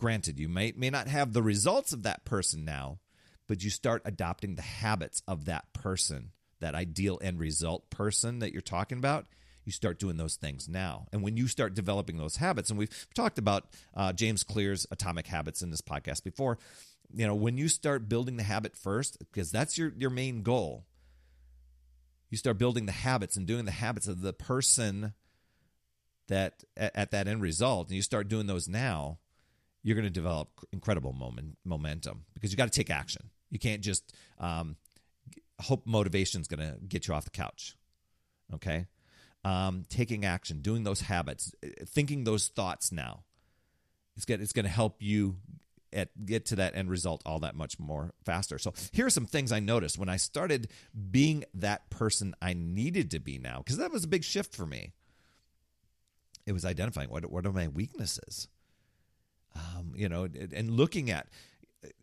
Granted, 0.00 0.38
you 0.38 0.48
may, 0.48 0.72
may 0.74 0.88
not 0.88 1.08
have 1.08 1.34
the 1.34 1.42
results 1.42 1.92
of 1.92 2.04
that 2.04 2.24
person 2.24 2.64
now, 2.64 3.00
but 3.46 3.62
you 3.62 3.68
start 3.68 4.00
adopting 4.06 4.54
the 4.54 4.62
habits 4.62 5.22
of 5.28 5.44
that 5.44 5.70
person, 5.74 6.30
that 6.60 6.74
ideal 6.74 7.18
end 7.20 7.38
result 7.38 7.90
person 7.90 8.38
that 8.38 8.50
you're 8.50 8.62
talking 8.62 8.96
about. 8.96 9.26
You 9.66 9.72
start 9.72 9.98
doing 9.98 10.16
those 10.16 10.36
things 10.36 10.70
now. 10.70 11.06
And 11.12 11.22
when 11.22 11.36
you 11.36 11.46
start 11.48 11.74
developing 11.74 12.16
those 12.16 12.36
habits, 12.36 12.70
and 12.70 12.78
we've 12.78 13.06
talked 13.14 13.38
about 13.38 13.66
uh, 13.94 14.14
James 14.14 14.42
Clear's 14.42 14.86
Atomic 14.90 15.26
Habits 15.26 15.60
in 15.60 15.70
this 15.70 15.82
podcast 15.82 16.24
before, 16.24 16.58
you 17.12 17.26
know, 17.26 17.34
when 17.34 17.58
you 17.58 17.68
start 17.68 18.08
building 18.08 18.38
the 18.38 18.42
habit 18.42 18.78
first, 18.78 19.18
because 19.18 19.50
that's 19.50 19.76
your, 19.76 19.92
your 19.98 20.08
main 20.08 20.42
goal, 20.42 20.86
you 22.30 22.38
start 22.38 22.58
building 22.58 22.86
the 22.86 22.92
habits 22.92 23.36
and 23.36 23.46
doing 23.46 23.64
the 23.64 23.70
habits 23.72 24.08
of 24.08 24.22
the 24.22 24.32
person 24.32 25.12
that 26.28 26.64
at, 26.76 26.96
at 26.96 27.10
that 27.10 27.28
end 27.28 27.42
result, 27.42 27.88
and 27.88 27.96
you 27.96 28.02
start 28.02 28.28
doing 28.28 28.46
those 28.46 28.68
now, 28.68 29.18
you're 29.82 29.96
going 29.96 30.04
to 30.04 30.10
develop 30.10 30.48
incredible 30.72 31.12
moment, 31.12 31.58
momentum 31.64 32.24
because 32.34 32.52
you 32.52 32.56
got 32.56 32.70
to 32.72 32.78
take 32.78 32.90
action. 32.90 33.30
You 33.50 33.58
can't 33.58 33.82
just 33.82 34.14
um, 34.38 34.76
hope 35.60 35.86
motivation 35.86 36.40
is 36.40 36.48
going 36.48 36.60
to 36.60 36.78
get 36.86 37.08
you 37.08 37.14
off 37.14 37.24
the 37.24 37.30
couch. 37.30 37.76
Okay, 38.54 38.86
um, 39.44 39.84
taking 39.88 40.24
action, 40.24 40.60
doing 40.60 40.84
those 40.84 41.00
habits, 41.02 41.52
uh, 41.64 41.68
thinking 41.86 42.24
those 42.24 42.48
thoughts 42.48 42.92
now. 42.92 43.24
It's 44.16 44.24
going 44.24 44.40
it's 44.40 44.52
going 44.52 44.64
to 44.64 44.70
help 44.70 44.96
you 45.00 45.36
at 45.92 46.08
get 46.24 46.46
to 46.46 46.56
that 46.56 46.76
end 46.76 46.90
result 46.90 47.22
all 47.26 47.40
that 47.40 47.54
much 47.54 47.78
more 47.78 48.12
faster. 48.24 48.58
So 48.58 48.72
here 48.92 49.06
are 49.06 49.10
some 49.10 49.26
things 49.26 49.52
I 49.52 49.60
noticed 49.60 49.98
when 49.98 50.08
I 50.08 50.16
started 50.16 50.68
being 51.10 51.44
that 51.54 51.90
person 51.90 52.34
I 52.40 52.52
needed 52.54 53.10
to 53.12 53.20
be 53.20 53.38
now 53.38 53.58
because 53.58 53.78
that 53.78 53.92
was 53.92 54.04
a 54.04 54.08
big 54.08 54.24
shift 54.24 54.54
for 54.54 54.66
me. 54.66 54.92
It 56.46 56.52
was 56.52 56.64
identifying 56.64 57.10
what 57.10 57.30
what 57.30 57.46
are 57.46 57.52
my 57.52 57.68
weaknesses 57.68 58.48
um, 59.54 59.92
you 59.94 60.08
know, 60.08 60.28
and 60.52 60.70
looking 60.70 61.10
at 61.10 61.28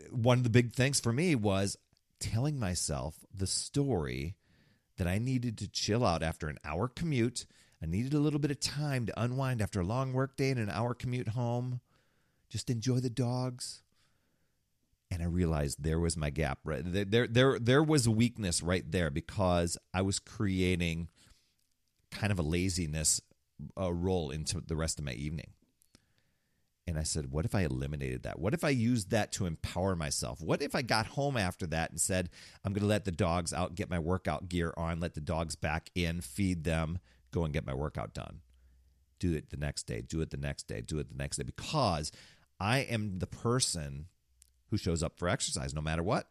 one 0.09 0.37
of 0.37 0.43
the 0.43 0.49
big 0.49 0.73
things 0.73 0.99
for 0.99 1.13
me 1.13 1.35
was 1.35 1.77
telling 2.19 2.59
myself 2.59 3.15
the 3.33 3.47
story 3.47 4.35
that 4.97 5.07
I 5.07 5.19
needed 5.19 5.57
to 5.59 5.67
chill 5.67 6.05
out 6.05 6.23
after 6.23 6.47
an 6.47 6.57
hour 6.65 6.87
commute. 6.87 7.45
I 7.81 7.85
needed 7.85 8.13
a 8.13 8.19
little 8.19 8.39
bit 8.39 8.51
of 8.51 8.59
time 8.59 9.05
to 9.05 9.21
unwind 9.21 9.61
after 9.61 9.79
a 9.79 9.85
long 9.85 10.13
work 10.13 10.35
day 10.35 10.49
and 10.49 10.59
an 10.59 10.69
hour 10.69 10.93
commute 10.93 11.29
home. 11.29 11.79
Just 12.49 12.69
enjoy 12.69 12.99
the 12.99 13.09
dogs. 13.09 13.81
And 15.09 15.21
I 15.21 15.25
realized 15.25 15.83
there 15.83 15.99
was 15.99 16.17
my 16.17 16.29
gap. 16.29 16.59
Right 16.63 16.81
there, 16.83 17.27
there, 17.27 17.59
there 17.59 17.83
was 17.83 18.05
a 18.05 18.11
weakness 18.11 18.61
right 18.61 18.89
there 18.89 19.09
because 19.09 19.77
I 19.93 20.01
was 20.01 20.19
creating 20.19 21.09
kind 22.11 22.31
of 22.31 22.39
a 22.39 22.43
laziness 22.43 23.21
uh, 23.79 23.91
role 23.93 24.31
into 24.31 24.61
the 24.61 24.75
rest 24.75 24.99
of 24.99 25.05
my 25.05 25.13
evening. 25.13 25.51
And 26.85 26.97
I 26.97 27.03
said, 27.03 27.31
what 27.31 27.43
if 27.43 27.53
I 27.53 27.61
eliminated 27.61 28.23
that? 28.23 28.39
What 28.39 28.53
if 28.53 28.63
I 28.63 28.69
used 28.69 29.11
that 29.11 29.33
to 29.33 29.45
empower 29.45 29.93
myself? 29.95 30.39
What 30.41 30.61
if 30.61 30.73
I 30.73 30.81
got 30.81 31.05
home 31.07 31.35
after 31.35 31.67
that 31.67 31.89
and 31.89 31.99
said, 31.99 32.29
I'm 32.63 32.71
going 32.71 32.81
to 32.81 32.87
let 32.87 33.03
the 33.03 33.11
dogs 33.11 33.51
out, 33.51 33.75
get 33.75 33.89
my 33.89 33.99
workout 33.99 34.47
gear 34.47 34.73
on, 34.77 35.01
let 35.01 35.13
the 35.13 35.19
dogs 35.19 35.55
back 35.55 35.89
in, 35.95 36.21
feed 36.21 36.63
them, 36.63 36.99
go 37.31 37.43
and 37.43 37.53
get 37.53 37.65
my 37.65 37.73
workout 37.73 38.13
done? 38.13 38.39
Do 39.19 39.33
it 39.33 39.49
the 39.49 39.57
next 39.57 39.83
day, 39.83 40.01
do 40.01 40.21
it 40.21 40.29
the 40.29 40.37
next 40.37 40.67
day, 40.67 40.79
do 40.79 40.99
it 40.99 41.09
the 41.09 41.17
next 41.17 41.37
day, 41.37 41.43
because 41.43 42.11
I 42.59 42.79
am 42.79 43.19
the 43.19 43.27
person 43.27 44.07
who 44.69 44.77
shows 44.77 45.03
up 45.03 45.17
for 45.17 45.29
exercise 45.29 45.73
no 45.73 45.81
matter 45.81 46.03
what. 46.03 46.27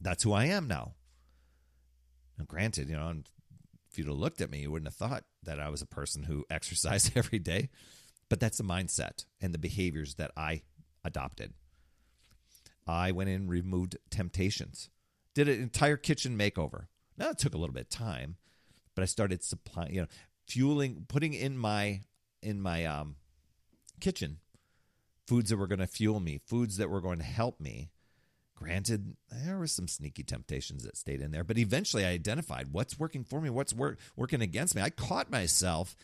That's 0.00 0.22
who 0.22 0.32
I 0.32 0.46
am 0.46 0.66
now. 0.66 0.94
Now, 2.38 2.44
granted, 2.46 2.88
you 2.88 2.96
know, 2.96 3.14
if 3.90 3.98
you'd 3.98 4.08
have 4.08 4.16
looked 4.16 4.40
at 4.40 4.50
me, 4.50 4.60
you 4.60 4.70
wouldn't 4.70 4.88
have 4.88 4.96
thought 4.96 5.24
that 5.44 5.60
I 5.60 5.68
was 5.68 5.82
a 5.82 5.86
person 5.86 6.24
who 6.24 6.44
exercised 6.50 7.12
every 7.16 7.38
day. 7.38 7.70
But 8.28 8.40
that's 8.40 8.58
the 8.58 8.64
mindset 8.64 9.26
and 9.40 9.52
the 9.52 9.58
behaviors 9.58 10.14
that 10.14 10.32
I 10.36 10.62
adopted. 11.04 11.52
I 12.86 13.12
went 13.12 13.30
in 13.30 13.48
removed 13.48 13.96
temptations. 14.10 14.90
did 15.34 15.48
an 15.48 15.60
entire 15.60 15.96
kitchen 15.96 16.36
makeover. 16.36 16.86
Now 17.16 17.30
it 17.30 17.38
took 17.38 17.54
a 17.54 17.58
little 17.58 17.74
bit 17.74 17.84
of 17.84 17.88
time, 17.90 18.36
but 18.94 19.02
I 19.02 19.06
started 19.06 19.42
supplying, 19.44 19.94
you 19.94 20.00
know, 20.02 20.06
fueling, 20.48 21.04
putting 21.08 21.32
in 21.32 21.56
my 21.56 22.00
in 22.42 22.60
my 22.60 22.84
um, 22.84 23.16
kitchen 24.00 24.38
foods 25.26 25.50
that 25.50 25.56
were 25.56 25.66
going 25.66 25.78
to 25.78 25.86
fuel 25.86 26.20
me, 26.20 26.40
foods 26.46 26.76
that 26.76 26.90
were 26.90 27.00
going 27.00 27.18
to 27.18 27.24
help 27.24 27.60
me. 27.60 27.90
Granted, 28.56 29.16
there 29.30 29.58
were 29.58 29.66
some 29.66 29.88
sneaky 29.88 30.22
temptations 30.22 30.84
that 30.84 30.96
stayed 30.96 31.20
in 31.20 31.32
there, 31.32 31.44
but 31.44 31.58
eventually 31.58 32.04
I 32.04 32.10
identified 32.10 32.68
what's 32.72 32.98
working 32.98 33.24
for 33.24 33.40
me, 33.40 33.50
what's 33.50 33.74
work, 33.74 33.98
working 34.16 34.42
against 34.42 34.74
me. 34.74 34.82
I 34.82 34.90
caught 34.90 35.30
myself 35.30 35.96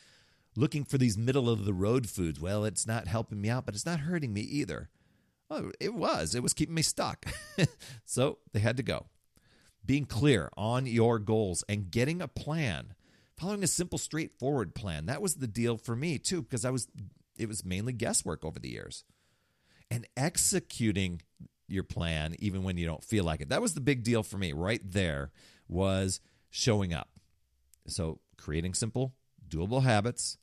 looking 0.56 0.84
for 0.84 0.98
these 0.98 1.16
middle 1.16 1.48
of 1.48 1.64
the 1.64 1.72
road 1.72 2.08
foods. 2.08 2.40
Well, 2.40 2.64
it's 2.64 2.86
not 2.86 3.06
helping 3.06 3.40
me 3.40 3.48
out, 3.48 3.66
but 3.66 3.74
it's 3.74 3.86
not 3.86 4.00
hurting 4.00 4.32
me 4.32 4.40
either. 4.40 4.88
Well, 5.48 5.70
it 5.80 5.94
was. 5.94 6.34
It 6.34 6.42
was 6.42 6.52
keeping 6.52 6.74
me 6.74 6.82
stuck. 6.82 7.24
so 8.04 8.38
they 8.52 8.60
had 8.60 8.76
to 8.76 8.82
go. 8.82 9.06
Being 9.84 10.04
clear 10.04 10.50
on 10.56 10.86
your 10.86 11.18
goals 11.18 11.64
and 11.68 11.90
getting 11.90 12.20
a 12.20 12.28
plan, 12.28 12.94
following 13.36 13.64
a 13.64 13.68
simple, 13.68 13.98
straightforward 13.98 14.74
plan. 14.74 15.06
That 15.06 15.22
was 15.22 15.36
the 15.36 15.48
deal 15.48 15.76
for 15.76 15.96
me 15.96 16.18
too, 16.18 16.42
because 16.42 16.64
I 16.64 16.70
was 16.70 16.88
it 17.40 17.48
was 17.48 17.64
mainly 17.64 17.92
guesswork 17.92 18.44
over 18.44 18.58
the 18.58 18.68
years. 18.68 19.04
And 19.90 20.06
executing 20.16 21.22
your 21.66 21.82
plan 21.82 22.36
even 22.38 22.62
when 22.62 22.76
you 22.76 22.86
don't 22.86 23.02
feel 23.02 23.24
like 23.24 23.40
it. 23.40 23.48
That 23.48 23.62
was 23.62 23.74
the 23.74 23.80
big 23.80 24.02
deal 24.02 24.22
for 24.22 24.38
me 24.38 24.52
right 24.52 24.80
there 24.84 25.30
was 25.68 26.20
showing 26.50 26.92
up. 26.92 27.08
So 27.86 28.20
creating 28.36 28.74
simple, 28.74 29.14
doable 29.48 29.82
habits, 29.82 30.36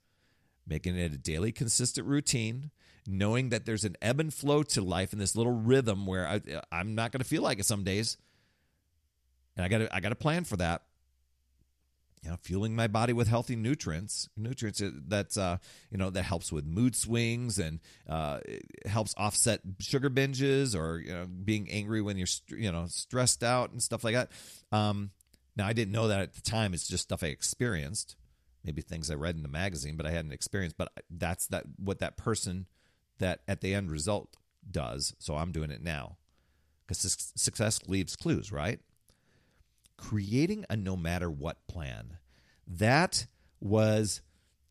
making 0.65 0.97
it 0.97 1.13
a 1.13 1.17
daily 1.17 1.51
consistent 1.51 2.07
routine, 2.07 2.71
knowing 3.05 3.49
that 3.49 3.65
there's 3.65 3.85
an 3.85 3.95
ebb 4.01 4.19
and 4.19 4.33
flow 4.33 4.63
to 4.63 4.81
life 4.81 5.13
in 5.13 5.19
this 5.19 5.35
little 5.35 5.53
rhythm 5.53 6.05
where 6.05 6.27
I, 6.27 6.41
I'm 6.71 6.95
not 6.95 7.11
going 7.11 7.21
to 7.21 7.27
feel 7.27 7.41
like 7.41 7.59
it 7.59 7.65
some 7.65 7.83
days. 7.83 8.17
And 9.55 9.65
I 9.65 9.69
got 9.69 9.93
I 9.93 9.99
got 9.99 10.11
a 10.11 10.15
plan 10.15 10.43
for 10.43 10.57
that 10.57 10.83
you 12.27 12.33
know, 12.33 12.37
fueling 12.41 12.75
my 12.75 12.87
body 12.87 13.13
with 13.13 13.29
healthy 13.29 13.55
nutrients, 13.55 14.27
nutrients 14.35 14.81
that's 15.07 15.37
uh, 15.37 15.59
you 15.89 15.97
know 15.97 16.09
that 16.09 16.23
helps 16.23 16.51
with 16.51 16.65
mood 16.65 16.93
swings 16.93 17.57
and 17.57 17.79
uh, 18.09 18.39
helps 18.85 19.13
offset 19.15 19.61
sugar 19.79 20.09
binges 20.09 20.77
or 20.77 20.99
you 20.99 21.13
know 21.13 21.25
being 21.25 21.71
angry 21.71 22.01
when 22.01 22.17
you're 22.17 22.27
you 22.49 22.69
know 22.69 22.85
stressed 22.89 23.45
out 23.45 23.71
and 23.71 23.81
stuff 23.81 24.03
like 24.03 24.13
that. 24.13 24.29
Um, 24.73 25.11
now 25.55 25.67
I 25.67 25.71
didn't 25.71 25.93
know 25.93 26.09
that 26.09 26.19
at 26.19 26.33
the 26.33 26.41
time. 26.41 26.73
It's 26.73 26.89
just 26.89 27.03
stuff 27.03 27.23
I 27.23 27.27
experienced, 27.27 28.17
maybe 28.61 28.81
things 28.81 29.09
I 29.09 29.15
read 29.15 29.37
in 29.37 29.41
the 29.41 29.47
magazine, 29.47 29.95
but 29.95 30.05
I 30.05 30.11
hadn't 30.11 30.33
experienced. 30.33 30.77
But 30.77 30.91
that's 31.09 31.47
that 31.47 31.63
what 31.77 31.99
that 31.99 32.17
person 32.17 32.65
that 33.19 33.39
at 33.47 33.61
the 33.61 33.73
end 33.73 33.89
result 33.89 34.35
does. 34.69 35.15
So 35.17 35.37
I'm 35.37 35.53
doing 35.53 35.71
it 35.71 35.81
now 35.81 36.17
because 36.85 37.31
success 37.37 37.79
leaves 37.87 38.17
clues, 38.17 38.51
right? 38.51 38.81
Creating 39.97 40.65
a 40.69 40.77
no 40.77 40.95
matter 40.95 41.29
what 41.29 41.67
plan. 41.67 42.17
That 42.67 43.27
was 43.59 44.21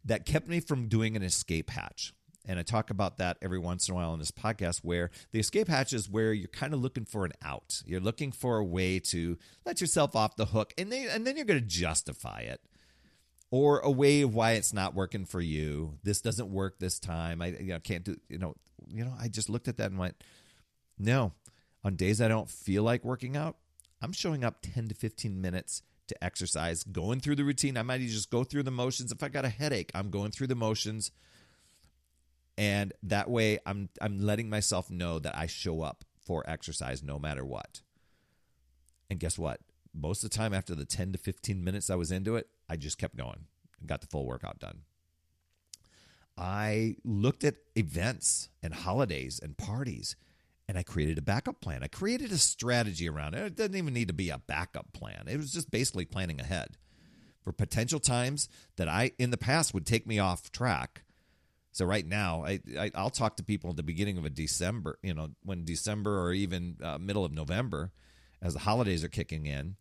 that 0.05 0.25
kept 0.25 0.49
me 0.49 0.61
from 0.61 0.89
doing 0.89 1.17
an 1.17 1.23
escape 1.23 1.71
hatch. 1.71 2.13
And 2.49 2.61
I 2.61 2.63
talk 2.63 2.91
about 2.91 3.19
that 3.19 3.39
every 3.43 3.59
once 3.59 3.89
in 3.89 3.93
a 3.93 3.97
while 3.97 4.13
in 4.13 4.21
this 4.21 4.31
podcast 4.31 4.79
where 4.85 5.11
the 5.33 5.41
escape 5.41 5.67
hatch 5.67 5.93
is 5.93 6.09
where 6.09 6.33
you're 6.33 6.47
kind 6.47 6.73
of 6.73 6.81
looking 6.81 7.05
for 7.05 7.25
an 7.25 7.33
out. 7.43 7.83
You're 7.85 8.01
looking 8.01 8.31
for 8.31 8.59
a 8.59 8.65
way 8.65 9.01
to 9.01 9.37
let 9.65 9.81
yourself 9.81 10.15
off 10.15 10.37
the 10.37 10.47
hook 10.47 10.73
and 10.79 10.93
then, 10.93 11.09
and 11.11 11.27
then 11.27 11.37
you're 11.37 11.45
going 11.45 11.61
to 11.61 11.67
justify 11.67 12.41
it 12.41 12.61
or 13.51 13.81
a 13.81 13.91
way 13.91 14.23
of 14.23 14.35
why 14.35 14.53
it's 14.53 14.73
not 14.73 14.95
working 14.95 15.25
for 15.25 15.41
you. 15.41 15.99
This 16.05 16.21
doesn't 16.21 16.49
work 16.49 16.79
this 16.79 17.01
time. 17.01 17.43
I 17.43 17.49
you 17.49 17.73
know, 17.73 17.81
can't 17.81 18.05
do, 18.05 18.17
you 18.29 18.39
know, 18.39 18.55
you 18.89 19.05
know, 19.05 19.15
I 19.19 19.27
just 19.27 19.51
looked 19.51 19.67
at 19.67 19.79
that 19.79 19.91
and 19.91 19.99
went, 19.99 20.23
no, 20.99 21.33
on 21.83 21.97
days 21.97 22.21
I 22.21 22.29
don't 22.29 22.49
feel 22.49 22.85
like 22.85 23.05
working 23.05 23.37
out, 23.37 23.57
I'm 24.01 24.13
showing 24.13 24.45
up 24.45 24.59
10 24.63 24.89
to 24.89 24.95
15 24.95 25.41
minutes 25.41 25.83
to 26.09 26.25
exercise, 26.25 26.85
going 26.85 27.21
through 27.21 27.37
the 27.37 27.45
routine. 27.45 27.77
I 27.77 27.83
might 27.83 28.01
just 28.01 28.31
go 28.31 28.45
through 28.45 28.63
the 28.63 28.71
motions. 28.71 29.11
If 29.11 29.23
I 29.23 29.29
got 29.29 29.45
a 29.45 29.49
headache, 29.51 29.91
I'm 29.95 30.11
going 30.11 30.31
through 30.31 30.47
the 30.49 30.55
motions. 30.55 31.11
And 32.59 32.93
that 33.03 33.29
way 33.29 33.59
I'm 33.67 33.91
I'm 34.01 34.19
letting 34.21 34.49
myself 34.49 34.91
know 34.91 35.19
that 35.19 35.37
I 35.37 35.47
show 35.47 35.83
up 35.83 36.05
for 36.25 36.49
exercise 36.49 37.03
no 37.03 37.19
matter 37.19 37.45
what. 37.45 37.81
And 39.11 39.21
guess 39.21 39.39
what? 39.39 39.61
Most 39.95 40.25
of 40.25 40.31
the 40.31 40.37
time 40.37 40.55
after 40.55 40.75
the 40.75 40.85
10 40.85 41.13
to 41.13 41.19
15 41.19 41.63
minutes 41.63 41.91
I 41.91 41.97
was 41.97 42.11
into 42.11 42.37
it, 42.37 42.49
I 42.69 42.77
just 42.77 42.99
kept 42.99 43.17
going 43.17 43.47
and 43.79 43.89
got 43.89 44.01
the 44.01 44.07
full 44.07 44.27
workout 44.27 44.59
done. 44.59 44.81
I 46.37 46.97
looked 47.05 47.45
at 47.45 47.57
events 47.75 48.49
and 48.63 48.75
holidays 48.75 49.41
and 49.43 49.57
parties 49.57 50.17
and 50.69 50.77
I 50.77 50.83
created 50.83 51.19
a 51.19 51.23
backup 51.23 51.61
plan. 51.61 51.83
I 51.83 51.89
created 51.89 52.33
a 52.33 52.39
strategy 52.39 53.09
around 53.09 53.35
it. 53.35 53.45
It 53.45 53.57
doesn't 53.57 53.77
even 53.77 53.95
need 53.95 54.09
to 54.09 54.15
be 54.15 54.31
a 54.31 54.39
backup 54.39 54.93
plan. 54.93 55.25
It 55.29 55.37
was 55.37 55.53
just 55.53 55.71
basically 55.71 56.05
planning 56.05 56.41
ahead 56.41 56.77
for 57.45 57.53
potential 57.53 58.01
times 58.01 58.49
that 58.77 58.89
I 58.89 59.13
in 59.19 59.31
the 59.31 59.37
past 59.37 59.73
would 59.73 59.87
take 59.87 60.07
me 60.07 60.19
off 60.19 60.51
track. 60.51 61.05
So 61.71 61.85
right 61.85 62.07
now, 62.07 62.45
I, 62.45 62.61
I 62.79 63.03
will 63.03 63.11
talk 63.11 63.37
to 63.37 63.45
people 63.45 63.71
at 63.71 63.77
the 63.77 63.83
beginning 63.83 64.17
of 64.17 64.25
a 64.25 64.31
December, 64.31 64.99
you 65.03 65.13
know, 65.13 65.29
when 65.45 65.65
December 65.65 66.21
or 66.23 66.33
even 66.33 66.79
uh, 66.83 66.97
middle 66.99 67.25
of 67.25 67.33
November, 67.33 67.93
as 68.41 68.55
the 68.55 68.61
holidays 68.61 69.05
are 69.05 69.09
kicking 69.09 69.47
in, 69.47 69.77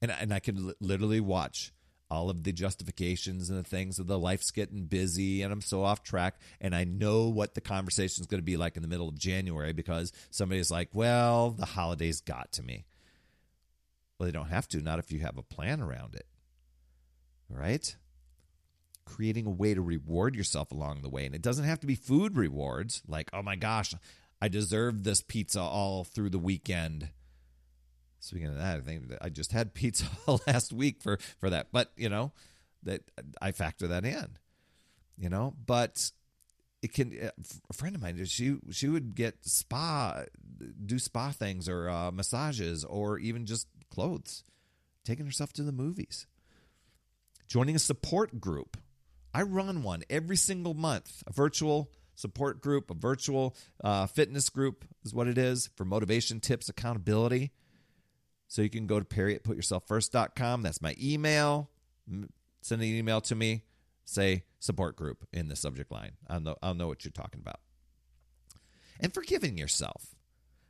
and 0.00 0.10
and 0.12 0.32
I 0.32 0.40
can 0.40 0.74
literally 0.80 1.20
watch 1.20 1.72
all 2.10 2.30
of 2.30 2.42
the 2.42 2.52
justifications 2.52 3.50
and 3.50 3.58
the 3.58 3.68
things 3.68 3.98
of 3.98 4.06
the 4.06 4.18
life's 4.18 4.50
getting 4.50 4.84
busy 4.84 5.42
and 5.42 5.52
I'm 5.52 5.60
so 5.60 5.82
off 5.82 6.02
track. 6.02 6.40
And 6.60 6.74
I 6.74 6.84
know 6.84 7.28
what 7.28 7.54
the 7.54 7.60
conversation 7.60 8.22
is 8.22 8.26
going 8.26 8.40
to 8.40 8.44
be 8.44 8.56
like 8.56 8.76
in 8.76 8.82
the 8.82 8.88
middle 8.88 9.08
of 9.08 9.18
January 9.18 9.72
because 9.72 10.12
somebody's 10.30 10.70
like, 10.70 10.88
well, 10.92 11.50
the 11.50 11.66
holidays 11.66 12.20
got 12.20 12.52
to 12.52 12.62
me. 12.62 12.86
Well, 14.18 14.26
they 14.26 14.32
don't 14.32 14.48
have 14.48 14.68
to, 14.68 14.80
not 14.80 14.98
if 14.98 15.12
you 15.12 15.20
have 15.20 15.38
a 15.38 15.42
plan 15.42 15.80
around 15.80 16.14
it. 16.14 16.26
Right? 17.50 17.94
Creating 19.04 19.46
a 19.46 19.50
way 19.50 19.74
to 19.74 19.82
reward 19.82 20.34
yourself 20.34 20.72
along 20.72 21.02
the 21.02 21.08
way. 21.08 21.26
And 21.26 21.34
it 21.34 21.42
doesn't 21.42 21.64
have 21.64 21.80
to 21.80 21.86
be 21.86 21.94
food 21.94 22.36
rewards 22.36 23.02
like, 23.06 23.28
oh 23.32 23.42
my 23.42 23.56
gosh, 23.56 23.94
I 24.40 24.48
deserve 24.48 25.04
this 25.04 25.20
pizza 25.20 25.60
all 25.60 26.04
through 26.04 26.30
the 26.30 26.38
weekend 26.38 27.10
Speaking 28.20 28.48
of 28.48 28.56
that, 28.56 28.78
I 28.78 28.80
think 28.80 29.04
I 29.20 29.28
just 29.28 29.52
had 29.52 29.74
pizza 29.74 30.06
last 30.46 30.72
week 30.72 31.00
for 31.00 31.18
for 31.38 31.50
that, 31.50 31.68
but 31.72 31.92
you 31.96 32.08
know 32.08 32.32
that 32.82 33.02
I 33.40 33.52
factor 33.52 33.88
that 33.88 34.04
in, 34.04 34.38
you 35.16 35.28
know. 35.28 35.54
But 35.64 36.10
it 36.82 36.92
can. 36.92 37.30
A 37.70 37.72
friend 37.72 37.94
of 37.94 38.02
mine, 38.02 38.24
she 38.24 38.56
she 38.70 38.88
would 38.88 39.14
get 39.14 39.44
spa, 39.44 40.24
do 40.84 40.98
spa 40.98 41.30
things 41.30 41.68
or 41.68 41.88
uh, 41.88 42.10
massages 42.10 42.84
or 42.84 43.18
even 43.18 43.46
just 43.46 43.68
clothes, 43.90 44.44
taking 45.04 45.26
herself 45.26 45.52
to 45.54 45.62
the 45.62 45.72
movies, 45.72 46.26
joining 47.46 47.76
a 47.76 47.80
support 47.80 48.40
group. 48.40 48.76
I 49.32 49.42
run 49.42 49.82
one 49.82 50.02
every 50.10 50.36
single 50.36 50.74
month, 50.74 51.22
a 51.26 51.32
virtual 51.32 51.90
support 52.18 52.60
group, 52.60 52.90
a 52.90 52.94
virtual 52.94 53.54
uh, 53.82 54.06
fitness 54.06 54.48
group 54.48 54.84
is 55.04 55.14
what 55.14 55.28
it 55.28 55.38
is 55.38 55.70
for 55.76 55.84
motivation, 55.84 56.40
tips, 56.40 56.68
accountability. 56.68 57.52
So 58.48 58.62
you 58.62 58.70
can 58.70 58.86
go 58.86 58.98
to 58.98 59.04
Perry 59.04 59.34
at 59.34 59.44
putyourselffirst.com. 59.44 60.62
That's 60.62 60.82
my 60.82 60.96
email. 61.00 61.70
Send 62.62 62.82
an 62.82 62.88
email 62.88 63.20
to 63.22 63.34
me. 63.34 63.62
Say 64.04 64.44
support 64.58 64.96
group 64.96 65.28
in 65.32 65.48
the 65.48 65.56
subject 65.56 65.92
line. 65.92 66.12
I'll 66.28 66.40
know, 66.40 66.56
I'll 66.62 66.74
know 66.74 66.88
what 66.88 67.04
you're 67.04 67.12
talking 67.12 67.40
about. 67.40 67.60
And 68.98 69.12
forgiving 69.12 69.58
yourself. 69.58 70.14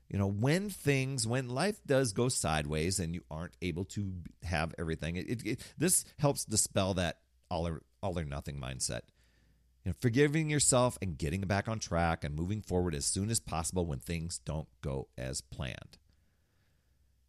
You 0.09 0.19
know, 0.19 0.27
when 0.27 0.71
things, 0.71 1.27
when 1.27 1.51
life 1.51 1.81
does 1.87 2.13
go 2.13 2.29
sideways 2.29 2.99
and 2.99 3.15
you 3.15 3.23
aren't 3.31 3.55
able 3.63 3.85
to 3.87 4.13
have 4.43 4.75
everything, 4.79 5.17
it, 5.17 5.47
it, 5.47 5.61
this 5.77 6.05
helps 6.19 6.45
dispel 6.45 6.95
that 6.95 7.19
all 7.51 7.69
or, 7.69 7.83
all 8.03 8.19
or 8.19 8.25
nothing 8.25 8.59
mindset. 8.61 9.03
You 9.85 9.91
know, 9.91 9.95
forgiving 10.01 10.51
yourself 10.51 10.99
and 11.01 11.17
getting 11.17 11.43
back 11.43 11.69
on 11.69 11.79
track 11.79 12.25
and 12.25 12.35
moving 12.35 12.63
forward 12.63 12.95
as 12.95 13.05
soon 13.05 13.31
as 13.31 13.39
possible 13.39 13.87
when 13.87 14.01
things 14.01 14.41
don't 14.45 14.69
go 14.83 15.09
as 15.17 15.43
planned. 15.43 15.99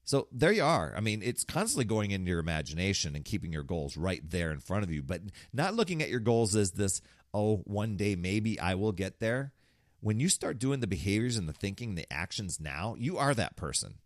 So 0.09 0.27
there 0.31 0.51
you 0.51 0.63
are. 0.63 0.91
I 0.97 1.01
mean, 1.01 1.21
it's 1.23 1.43
constantly 1.43 1.85
going 1.85 2.09
into 2.09 2.31
your 2.31 2.39
imagination 2.39 3.15
and 3.15 3.23
keeping 3.23 3.53
your 3.53 3.61
goals 3.61 3.95
right 3.95 4.27
there 4.27 4.49
in 4.49 4.57
front 4.59 4.83
of 4.83 4.89
you, 4.89 5.03
but 5.03 5.21
not 5.53 5.75
looking 5.75 6.01
at 6.01 6.09
your 6.09 6.19
goals 6.19 6.55
as 6.55 6.71
this, 6.71 6.99
oh, 7.31 7.57
one 7.57 7.95
day 7.95 8.15
maybe 8.15 8.59
I 8.59 8.73
will 8.73 8.91
get 8.91 9.19
there. 9.19 9.53
When 9.99 10.19
you 10.19 10.27
start 10.27 10.57
doing 10.57 10.79
the 10.79 10.87
behaviors 10.87 11.37
and 11.37 11.47
the 11.47 11.53
thinking, 11.53 11.93
the 11.93 12.11
actions 12.11 12.59
now, 12.59 12.95
you 12.97 13.19
are 13.19 13.35
that 13.35 13.55
person. 13.55 13.99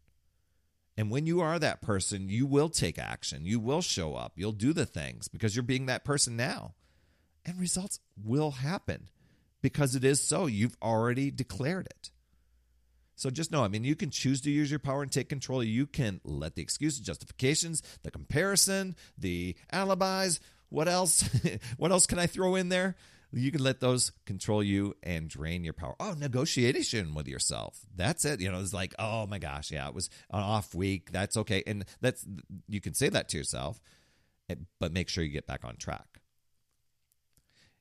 And 0.98 1.10
when 1.10 1.26
you 1.26 1.40
are 1.40 1.58
that 1.58 1.82
person, 1.82 2.28
you 2.28 2.46
will 2.48 2.68
take 2.68 3.00
action. 3.00 3.46
You 3.46 3.62
will 3.62 3.82
show 3.82 4.16
up. 4.16 4.34
You'll 4.36 4.52
do 4.52 4.74
the 4.74 4.86
things 4.86 5.30
because 5.30 5.56
you're 5.56 5.64
being 5.64 5.86
that 5.86 6.04
person 6.04 6.36
now. 6.36 6.74
And 7.46 7.58
results 7.58 8.02
will 8.22 8.52
happen 8.52 9.08
because 9.62 9.96
it 9.96 10.04
is 10.04 10.20
so. 10.20 10.48
You've 10.48 10.76
already 10.82 11.32
declared 11.32 11.86
it. 11.86 12.12
So 13.16 13.30
just 13.30 13.52
know, 13.52 13.64
I 13.64 13.68
mean, 13.68 13.84
you 13.84 13.96
can 13.96 14.10
choose 14.10 14.42
to 14.42 14.52
use 14.52 14.70
your 14.72 14.80
power 14.80 15.04
and 15.04 15.12
take 15.12 15.30
control. 15.30 15.64
You 15.64 15.86
can 15.86 16.20
let 16.24 16.56
the 16.56 16.62
excuses, 16.62 17.00
justifications, 17.00 17.84
the 18.04 18.12
comparison, 18.12 18.96
the 19.18 19.56
alibis, 19.72 20.40
what 20.70 20.88
else? 20.88 21.30
what 21.78 21.92
else 21.92 22.08
can 22.08 22.20
I 22.20 22.28
throw 22.28 22.56
in 22.56 22.70
there? 22.70 22.96
you 23.36 23.52
can 23.52 23.64
let 23.64 23.80
those 23.80 24.12
control 24.26 24.64
you 24.64 24.96
and 25.02 25.28
drain 25.28 25.64
your 25.64 25.74
power. 25.74 25.96
Oh, 26.00 26.14
negotiation 26.18 27.16
with 27.16 27.28
yourself. 27.28 27.80
That's 27.96 28.26
it. 28.26 28.42
You 28.42 28.52
know, 28.52 28.60
it's 28.60 28.74
like, 28.74 28.94
oh 29.00 29.26
my 29.28 29.40
gosh, 29.40 29.72
yeah, 29.72 29.88
it 29.88 29.96
was 29.96 30.10
an 30.30 30.42
off 30.42 30.76
week. 30.76 31.12
That's 31.12 31.36
okay. 31.38 31.64
And 31.66 31.86
that's, 32.02 32.26
you 32.68 32.80
can 32.80 32.94
say 32.94 33.10
that 33.10 33.30
to 33.30 33.38
yourself, 33.38 33.82
eh, 34.50 34.56
but 34.80 34.94
make 34.94 35.10
sure 35.10 35.24
you 35.24 35.32
get 35.32 35.48
back 35.48 35.66
on 35.66 35.78
track. 35.78 36.22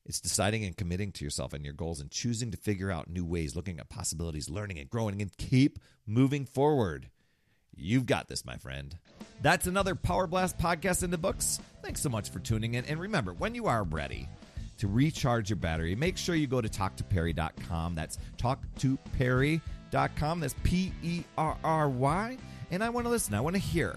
It's 0.04 0.20
deciding 0.20 0.64
and 0.64 0.76
committing 0.76 1.12
to 1.12 1.24
yourself 1.24 1.52
and 1.52 1.64
your 1.64 1.74
goals 1.74 2.00
and 2.00 2.10
choosing 2.10 2.50
to 2.50 2.56
figure 2.56 2.90
out 2.90 3.08
new 3.08 3.24
ways, 3.24 3.54
looking 3.54 3.78
at 3.78 3.88
possibilities, 3.88 4.50
learning 4.50 4.78
and 4.78 4.90
growing, 4.90 5.22
and 5.22 5.36
keep 5.36 5.78
moving 6.06 6.44
forward. 6.44 7.08
You've 7.74 8.06
got 8.06 8.28
this, 8.28 8.44
my 8.44 8.56
friend. 8.56 8.96
That's 9.40 9.66
another 9.66 9.94
Power 9.94 10.26
Blast 10.26 10.58
podcast 10.58 11.02
in 11.02 11.10
the 11.10 11.18
books. 11.18 11.60
Thanks 11.82 12.00
so 12.00 12.08
much 12.08 12.30
for 12.30 12.40
tuning 12.40 12.74
in. 12.74 12.84
And 12.84 13.00
remember, 13.00 13.32
when 13.32 13.54
you 13.54 13.66
are 13.66 13.84
ready 13.84 14.28
to 14.78 14.88
recharge 14.88 15.50
your 15.50 15.56
battery, 15.56 15.94
make 15.94 16.16
sure 16.16 16.34
you 16.34 16.46
go 16.46 16.60
to 16.60 16.68
talktoperry.com. 16.68 17.94
That's 17.94 18.18
talktoperry.com. 18.38 20.40
That's 20.40 20.54
P 20.64 20.92
E 21.02 21.22
R 21.38 21.56
R 21.62 21.88
Y. 21.88 22.36
And 22.70 22.82
I 22.82 22.88
want 22.88 23.06
to 23.06 23.10
listen. 23.10 23.34
I 23.34 23.40
want 23.40 23.56
to 23.56 23.62
hear 23.62 23.96